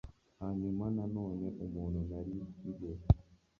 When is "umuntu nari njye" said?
1.65-2.91